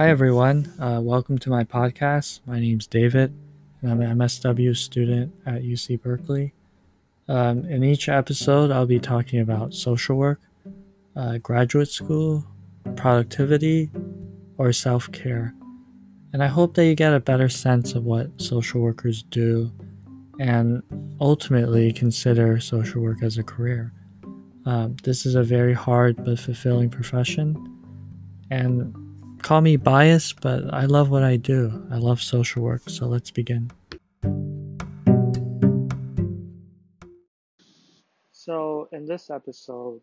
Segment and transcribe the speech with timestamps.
[0.00, 0.72] Hi, everyone.
[0.80, 2.40] Uh, welcome to my podcast.
[2.46, 3.34] My name's David,
[3.82, 6.54] and I'm an MSW student at UC Berkeley.
[7.28, 10.40] Um, in each episode, I'll be talking about social work,
[11.14, 12.46] uh, graduate school,
[12.96, 13.90] productivity,
[14.56, 15.54] or self care.
[16.32, 19.70] And I hope that you get a better sense of what social workers do
[20.38, 20.82] and
[21.20, 23.92] ultimately consider social work as a career.
[24.64, 27.54] Um, this is a very hard but fulfilling profession.
[28.50, 28.96] And
[29.42, 31.86] call me biased, but I love what I do.
[31.90, 32.82] I love social work.
[32.88, 33.70] So let's begin.
[38.32, 40.00] So, in this episode,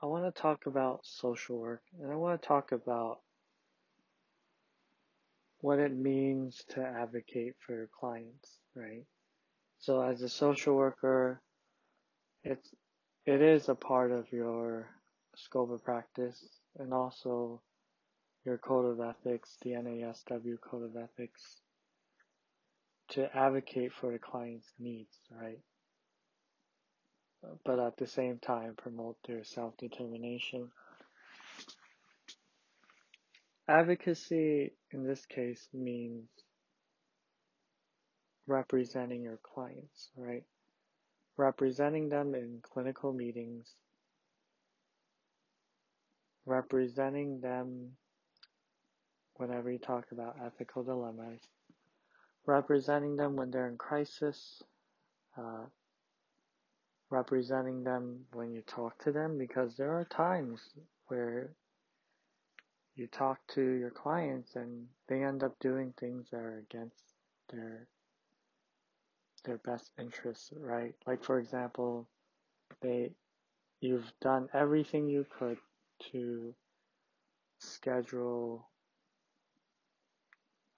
[0.00, 3.20] I want to talk about social work and I want to talk about
[5.60, 9.04] what it means to advocate for your clients, right?
[9.80, 11.40] So as a social worker,
[12.44, 12.70] it's
[13.26, 14.88] it is a part of your
[15.36, 16.42] scope of practice
[16.78, 17.60] and also
[18.44, 21.42] your code of ethics, the NASW code of ethics,
[23.10, 25.58] to advocate for the client's needs, right?
[27.64, 30.70] But at the same time, promote their self determination.
[33.68, 36.28] Advocacy in this case means
[38.46, 40.44] representing your clients, right?
[41.36, 43.68] Representing them in clinical meetings,
[46.46, 47.92] representing them
[49.38, 51.40] whenever you talk about ethical dilemmas,
[52.46, 54.62] representing them when they're in crisis,
[55.36, 55.64] uh,
[57.10, 60.60] representing them when you talk to them, because there are times
[61.06, 61.50] where
[62.96, 67.14] you talk to your clients and they end up doing things that are against
[67.50, 67.86] their
[69.44, 70.94] their best interests, right?
[71.06, 72.08] Like for example,
[72.82, 73.12] they
[73.80, 75.58] you've done everything you could
[76.10, 76.54] to
[77.60, 78.68] schedule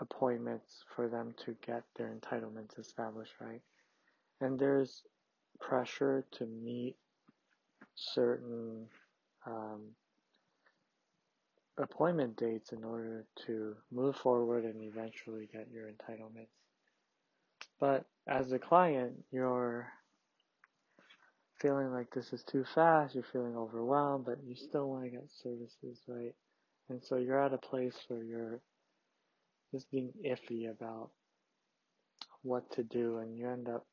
[0.00, 3.62] appointments for them to get their entitlements established, right?
[4.40, 5.02] And there's
[5.60, 6.96] pressure to meet
[7.94, 8.86] certain
[9.46, 9.80] um,
[11.76, 16.48] appointment dates in order to move forward and eventually get your entitlements.
[17.80, 19.88] But as a client, you're
[21.60, 25.28] feeling like this is too fast, you're feeling overwhelmed, but you still want to get
[25.42, 26.34] services, right?
[26.88, 28.60] And so you're at a place where you're
[29.72, 31.10] just being iffy about
[32.42, 33.86] what to do and you end up,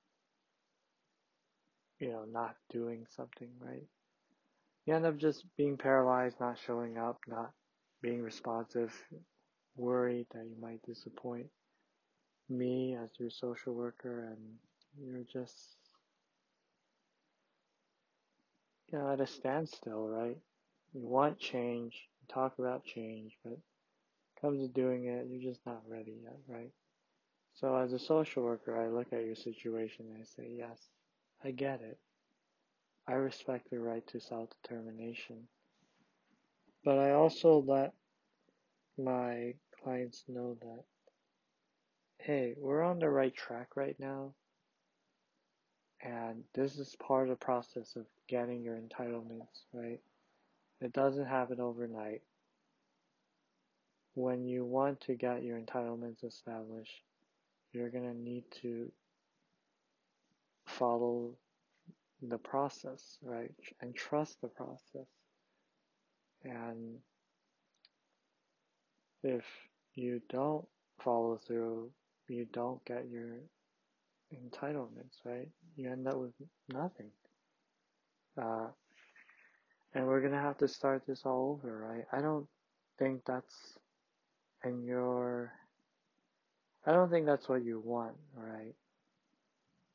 [2.00, 3.88] you know, not doing something, right?
[4.86, 7.52] You end up just being paralyzed, not showing up, not
[8.02, 8.94] being responsive,
[9.76, 11.48] worried that you might disappoint
[12.50, 14.56] me as your social worker and
[15.00, 15.78] you're just
[18.92, 20.38] you know at a standstill right
[20.94, 23.58] you want change you talk about change but
[24.42, 26.72] comes to doing it you're just not ready yet right
[27.56, 30.90] so as a social worker i look at your situation and i say yes
[31.44, 31.98] i get it
[33.08, 35.38] i respect the right to self-determination
[36.84, 37.94] but i also let
[38.98, 39.54] my
[39.84, 40.84] clients know that
[42.26, 44.34] hey, we're on the right track right now.
[46.02, 50.00] And this is part of the process of getting your entitlements, right?
[50.82, 52.22] It doesn't happen overnight.
[54.16, 57.02] When you want to get your entitlements established,
[57.74, 58.92] you're going to need to
[60.66, 61.32] follow
[62.22, 63.52] the process, right?
[63.82, 65.08] And trust the process.
[66.44, 66.98] And
[69.24, 69.46] if
[69.94, 70.66] you don't
[71.04, 71.92] follow through
[72.28, 73.38] you don't get your
[74.34, 75.48] entitlements, right?
[75.76, 76.32] You end up with
[76.72, 77.12] nothing.
[78.42, 78.68] Uh,
[79.94, 82.06] and we're gonna have to start this all over, right?
[82.12, 82.48] I don't
[82.98, 83.78] think that's
[84.66, 85.52] in your,
[86.86, 88.74] I don't think that's what you want, right?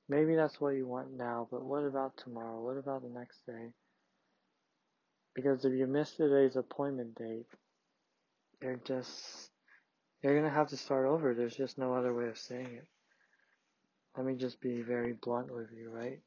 [0.08, 2.60] Maybe that's what you want now, but what about tomorrow?
[2.60, 3.72] What about the next day?
[5.34, 7.46] Because if you miss today's appointment date,
[8.60, 9.50] you're just
[10.22, 11.32] you're gonna have to start over.
[11.32, 12.86] There's just no other way of saying it.
[14.16, 16.18] Let me just be very blunt with you, right?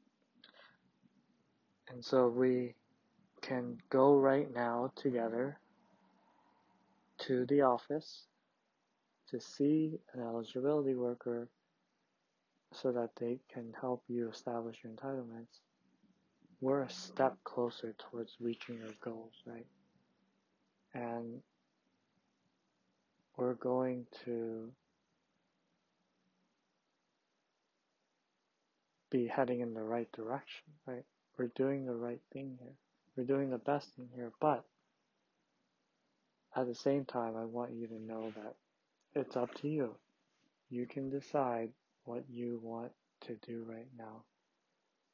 [1.90, 2.74] And so we
[3.42, 5.58] can go right now together
[7.18, 8.22] to the office
[9.30, 11.48] to see an eligibility worker
[12.72, 15.60] so that they can help you establish your entitlements.
[16.60, 19.66] We're a step closer towards reaching your goals, right?
[20.94, 21.40] And
[23.36, 24.70] we're going to
[29.10, 31.04] be heading in the right direction, right?
[31.38, 32.74] We're doing the right thing here.
[33.16, 34.64] We're doing the best thing here, but
[36.56, 38.54] at the same time, I want you to know that
[39.14, 39.94] it's up to you.
[40.70, 41.70] You can decide
[42.04, 44.24] what you want to do right now.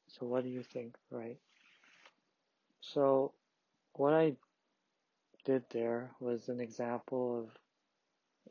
[0.07, 1.37] So what do you think, right?
[2.81, 3.33] So
[3.93, 4.35] what I
[5.45, 7.49] did there was an example of,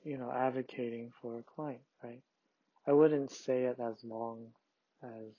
[0.04, 2.22] you know, advocating for a client, right?
[2.86, 4.46] I wouldn't say it as long
[5.02, 5.34] as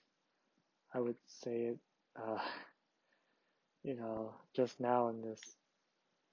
[0.93, 1.77] I would say it,
[2.15, 2.37] uh,
[3.83, 5.41] you know, just now in this,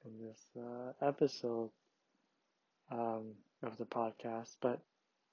[0.04, 1.70] in this, uh, episode,
[2.90, 4.80] um, of the podcast, but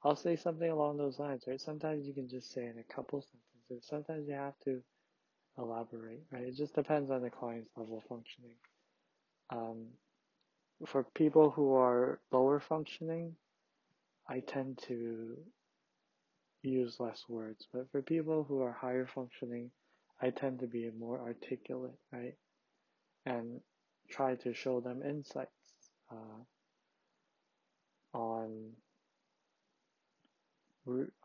[0.04, 1.60] I'll say something along those lines, right?
[1.60, 3.88] Sometimes you can just say in a couple sentences.
[3.89, 4.81] Sometimes you have to
[5.57, 6.44] elaborate, right?
[6.44, 8.56] It just depends on the client's level of functioning.
[9.50, 9.88] Um,
[10.86, 13.36] for people who are lower functioning,
[14.27, 15.38] I tend to
[16.63, 19.72] use less words, but for people who are higher functioning,
[20.22, 22.36] I tend to be more articulate, right?
[23.25, 23.62] And
[24.10, 25.50] try to show them insights
[26.12, 26.44] uh,
[28.16, 28.72] on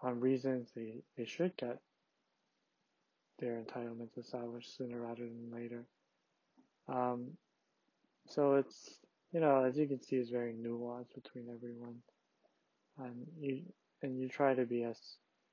[0.03, 1.79] on reasons they, they should get
[3.39, 5.85] their entitlements established sooner rather than later.
[6.89, 7.33] Um,
[8.27, 8.99] so it's,
[9.33, 11.97] you know, as you can see, it's very nuanced between everyone.
[12.99, 13.63] And you,
[14.03, 14.99] and you try to be as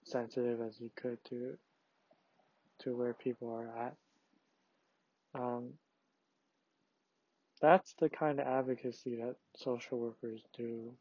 [0.06, 1.58] sensitive as you could to,
[2.80, 3.96] to where people are at.
[5.36, 5.74] Um,
[7.62, 10.94] that's the kind of advocacy that social workers do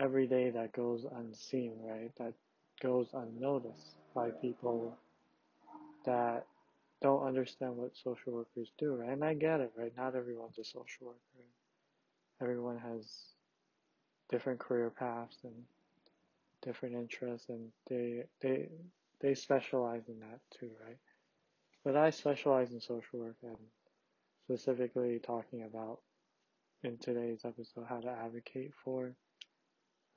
[0.00, 2.10] every day that goes unseen, right?
[2.18, 2.32] That
[2.82, 4.96] goes unnoticed by people
[6.06, 6.46] that
[7.02, 9.10] don't understand what social workers do, right?
[9.10, 9.92] And I get it, right?
[9.96, 11.18] Not everyone's a social worker.
[12.40, 13.04] Everyone has
[14.30, 15.54] different career paths and
[16.62, 18.68] different interests and they they
[19.20, 20.98] they specialize in that too, right?
[21.84, 23.56] But I specialize in social work and
[24.44, 26.00] specifically talking about
[26.82, 29.12] in today's episode how to advocate for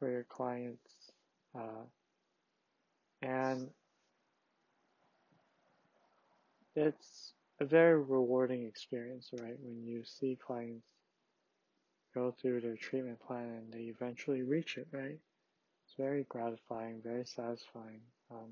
[0.04, 1.14] for your clients.
[1.56, 1.86] Uh,
[3.22, 3.70] and
[6.76, 9.56] it's a very rewarding experience, right?
[9.62, 10.86] When you see clients
[12.14, 15.20] go through their treatment plan and they eventually reach it, right?
[15.86, 18.02] It's very gratifying, very satisfying.
[18.30, 18.52] Um,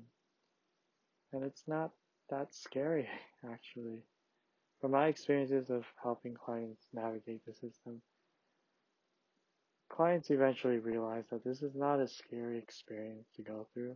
[1.34, 1.90] and it's not
[2.30, 3.10] that scary,
[3.52, 3.98] actually.
[4.80, 8.00] From my experiences of helping clients navigate the system,
[9.92, 13.94] Clients eventually realize that this is not a scary experience to go through,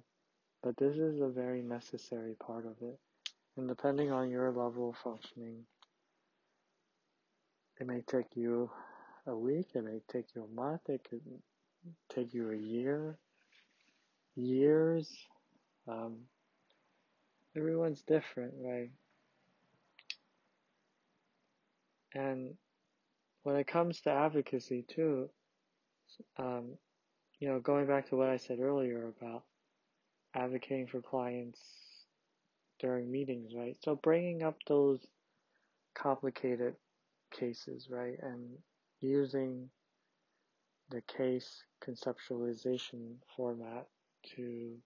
[0.62, 2.98] but this is a very necessary part of it.
[3.56, 5.64] And depending on your level of functioning,
[7.80, 8.70] it may take you
[9.26, 11.22] a week, it may take you a month, it could
[12.14, 13.16] take you a year,
[14.34, 15.10] years.
[15.88, 16.16] Um,
[17.56, 18.90] everyone's different, right?
[22.14, 22.54] And
[23.44, 25.30] when it comes to advocacy too,
[26.38, 26.76] um,
[27.38, 29.44] you know, going back to what I said earlier about
[30.34, 31.60] advocating for clients
[32.78, 33.76] during meetings, right?
[33.82, 35.06] So bringing up those
[35.94, 36.74] complicated
[37.32, 38.16] cases, right?
[38.22, 38.58] And
[39.00, 39.68] using
[40.90, 43.86] the case conceptualization format
[44.36, 44.76] to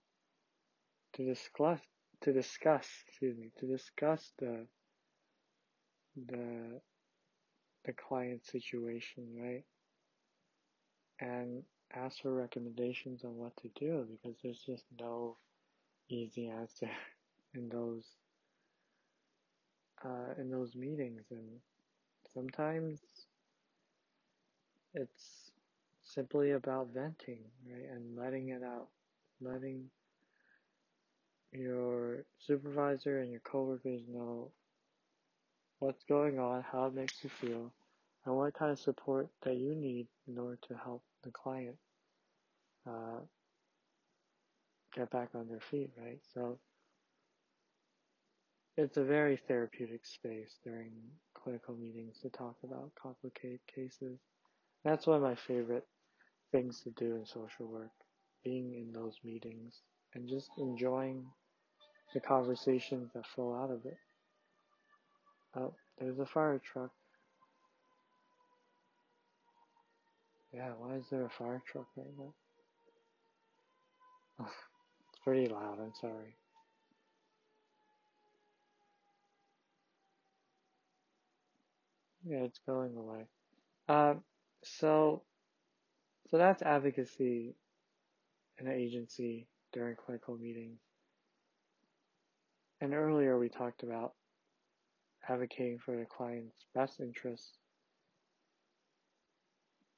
[1.13, 1.81] to discuss
[2.23, 4.67] to discuss excuse me to discuss the
[6.27, 6.81] the
[7.85, 9.65] the client situation right
[11.21, 11.63] and
[11.95, 15.37] ask for recommendations on what to do because there's just no
[16.09, 16.91] easy answer
[17.55, 18.05] in those
[20.05, 21.23] uh, in those meetings.
[21.31, 21.61] And
[22.33, 23.01] sometimes
[24.95, 25.51] it's
[26.03, 27.39] simply about venting
[27.71, 28.89] right and letting it out
[29.41, 29.85] letting
[31.53, 34.51] your supervisor and your coworkers know
[35.79, 37.73] what's going on how it makes you feel
[38.25, 41.77] and what kind of support that you need in order to help the client
[42.89, 43.21] uh,
[44.95, 46.21] get back on their feet, right?
[46.35, 46.59] So
[48.77, 50.93] it's a very therapeutic space during
[51.35, 54.19] clinical meetings to talk about complicated cases.
[54.85, 55.87] That's one of my favorite
[56.53, 57.91] things to do in social work,
[58.45, 59.81] being in those meetings
[60.15, 61.25] and just enjoying
[62.15, 63.99] the conversations that flow out of it.
[65.57, 66.91] Oh, there's a fire truck.
[70.53, 72.35] Yeah, why is there a fire truck right now?
[75.11, 76.37] it's pretty loud, I'm sorry.
[82.27, 83.27] Yeah, it's going away.
[83.89, 84.23] Um,
[84.63, 85.23] so,
[86.31, 87.55] so that's advocacy
[88.59, 90.81] in an agency during clinical meetings.
[92.81, 94.15] And earlier we talked about
[95.29, 97.53] advocating for the client's best interests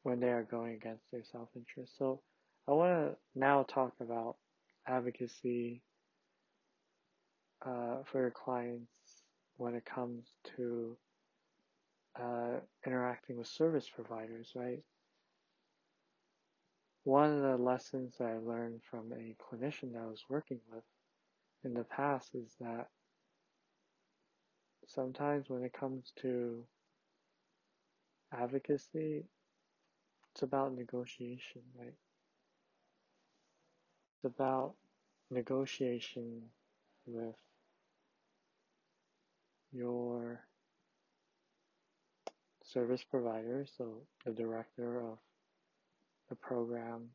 [0.03, 1.97] when they are going against their self-interest.
[1.99, 2.21] So
[2.69, 4.37] I want to now talk about
[4.87, 5.83] advocacy
[7.65, 8.89] uh, for your clients
[9.57, 10.97] when it comes to
[12.21, 14.83] uh, interacting with service providers, right?
[17.05, 20.85] One of the lessons that I learned from a clinician that I was working with
[21.65, 22.89] in the past is that
[24.87, 26.65] sometimes when it comes to
[28.33, 29.25] advocacy,
[30.33, 31.95] it's about negotiation, right?
[34.17, 34.75] It's about
[35.31, 36.43] negotiation
[37.07, 37.35] with
[39.73, 40.41] your
[42.65, 45.19] service provider, so the director of
[46.29, 47.09] the program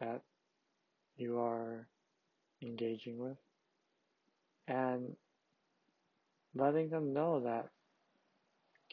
[0.00, 0.22] that
[1.16, 1.86] you are
[2.62, 3.36] engaging with,
[4.66, 5.16] and
[6.54, 7.68] letting them know that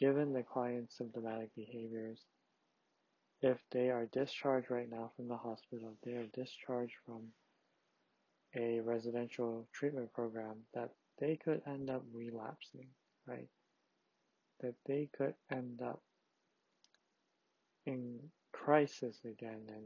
[0.00, 2.18] given the client's symptomatic behaviors,
[3.42, 7.22] if they are discharged right now from the hospital, they are discharged from
[8.56, 10.90] a residential treatment program, that
[11.20, 12.88] they could end up relapsing,
[13.26, 13.48] right?
[14.60, 16.00] That they could end up
[17.86, 18.18] in
[18.52, 19.84] crisis again, and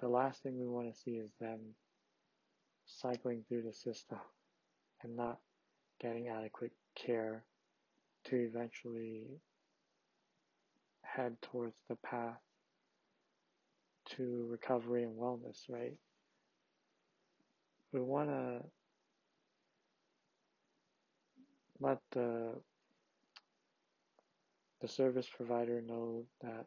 [0.00, 1.60] the last thing we want to see is them
[2.86, 4.18] cycling through the system
[5.02, 5.38] and not
[6.00, 7.44] getting adequate care
[8.24, 9.24] to eventually
[11.02, 12.40] head towards the path
[14.06, 15.94] to recovery and wellness, right?
[17.92, 18.60] We want to
[21.80, 22.54] let the
[24.80, 26.66] the service provider know that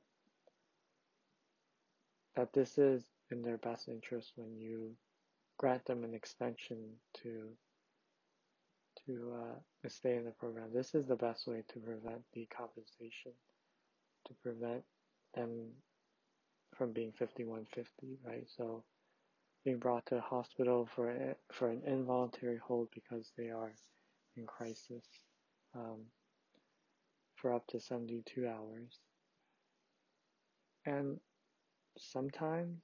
[2.36, 4.96] that this is in their best interest when you
[5.58, 6.78] grant them an extension
[7.14, 7.50] to
[9.08, 10.70] to uh, stay in the program.
[10.74, 13.34] This is the best way to prevent decompensation,
[14.28, 14.84] to prevent
[15.34, 15.72] them
[16.76, 18.46] from being 5150, right?
[18.56, 18.84] So
[19.66, 23.72] being brought to the hospital for a, for an involuntary hold because they are
[24.36, 25.06] in crisis
[25.76, 26.02] um,
[27.36, 29.00] for up to 72 hours.
[30.86, 31.20] And
[31.98, 32.84] sometimes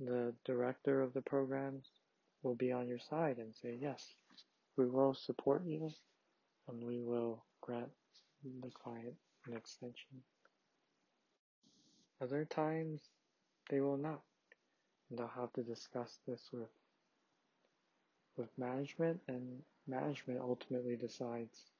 [0.00, 1.86] the director of the programs
[2.42, 4.14] will be on your side and say, yes,
[4.76, 5.90] we will support you
[6.68, 7.90] and we will grant
[8.62, 9.14] the client
[9.46, 10.22] an extension.
[12.20, 13.00] Other times
[13.70, 14.20] they will not.
[15.10, 16.70] And they'll have to discuss this with
[18.36, 21.70] with management and management ultimately decides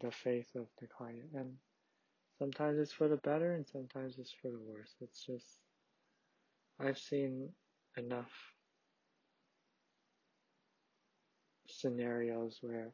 [0.00, 1.52] the faith of the client and
[2.38, 4.94] sometimes it's for the better and sometimes it's for the worse.
[5.00, 5.46] It's just
[6.80, 7.50] I've seen
[7.96, 8.32] enough
[11.82, 12.88] scenarios where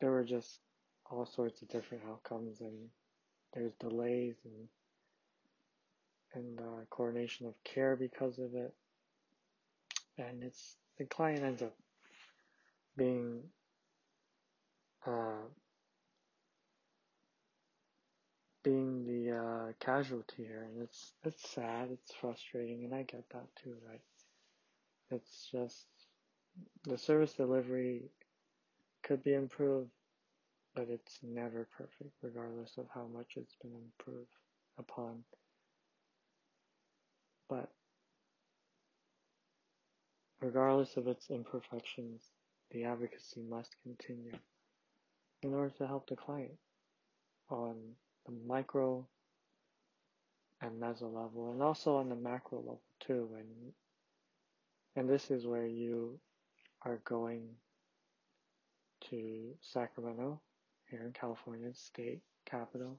[0.00, 0.58] there were just
[1.10, 2.88] all sorts of different outcomes and
[3.54, 4.68] there's delays and
[6.34, 8.72] and uh, coordination of care because of it.
[10.16, 11.74] And it's the client ends up
[12.96, 13.42] being
[15.06, 15.44] uh,
[18.62, 20.66] being the uh, casualty here.
[20.72, 21.90] And it's it's sad.
[21.92, 22.84] It's frustrating.
[22.84, 23.76] And I get that too.
[23.86, 24.00] Right
[25.12, 25.86] it's just
[26.84, 28.10] the service delivery
[29.02, 29.90] could be improved,
[30.74, 34.32] but it's never perfect, regardless of how much it's been improved
[34.78, 35.22] upon.
[37.48, 37.70] But
[40.40, 42.22] regardless of its imperfections,
[42.70, 44.32] the advocacy must continue
[45.42, 46.58] in order to help the client
[47.50, 47.76] on
[48.26, 49.06] the micro
[50.60, 53.28] and meso level, and also on the macro level too.
[53.36, 53.72] And
[54.94, 56.18] and this is where you
[56.84, 57.42] are going
[59.10, 60.40] to Sacramento,
[60.90, 62.98] here in California, state capital,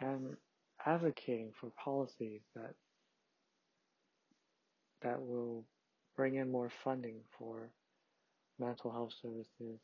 [0.00, 0.36] and
[0.84, 2.74] advocating for policies that
[5.02, 5.64] that will
[6.16, 7.70] bring in more funding for
[8.58, 9.80] mental health services,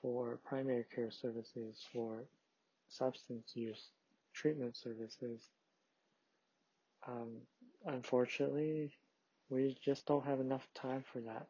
[0.00, 2.24] for primary care services, for
[2.88, 3.90] substance use
[4.32, 5.50] treatment services.
[7.06, 7.36] Um,
[7.86, 8.92] unfortunately,
[9.50, 11.46] we just don't have enough time for that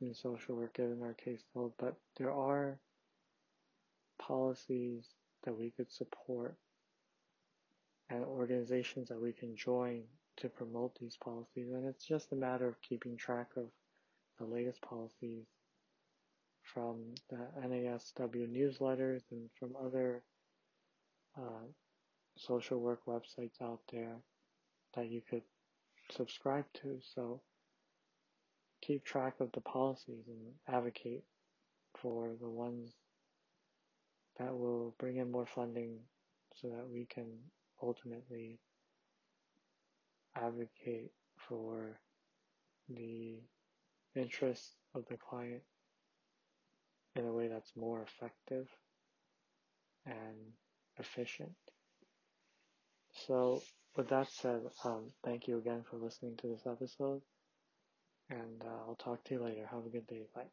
[0.00, 2.78] in social work given our caseload, but there are
[4.18, 5.04] policies
[5.44, 6.54] that we could support
[8.10, 10.02] and organizations that we can join
[10.36, 11.70] to promote these policies.
[11.72, 13.66] And it's just a matter of keeping track of
[14.38, 15.44] the latest policies
[16.62, 20.22] from the NASW newsletters and from other
[21.36, 21.66] uh,
[22.36, 24.16] social work websites out there
[24.94, 25.42] that you could
[26.10, 26.98] subscribe to.
[27.14, 27.40] So
[28.80, 31.24] keep track of the policies and advocate
[31.98, 32.92] for the ones
[34.38, 35.98] that will bring in more funding
[36.54, 37.26] so that we can
[37.82, 38.58] ultimately
[40.36, 41.98] advocate for
[42.88, 43.38] the
[44.14, 45.62] interests of the client
[47.16, 48.66] in a way that's more effective
[50.06, 50.36] and
[50.98, 51.52] efficient.
[53.26, 53.62] So,
[53.96, 57.22] with that said, um, thank you again for listening to this episode,
[58.30, 59.66] and uh, I'll talk to you later.
[59.66, 60.26] Have a good day.
[60.34, 60.50] Bye.